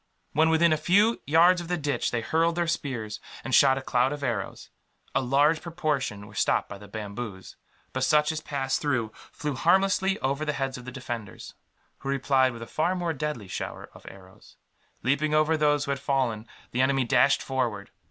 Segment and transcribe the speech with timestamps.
[0.33, 3.83] When within a few yards of the ditch they hurled their spears, and shot a
[3.83, 4.71] cloud of arrows.
[5.13, 7.55] A large proportion were stopped by the bamboos,
[7.93, 11.53] but such as passed through flew harmlessly over the heads of the defenders;
[11.99, 14.55] who replied with a far more deadly shower of arrows.
[15.03, 17.91] Leaping over those who had fallen, the enemy dashed forward.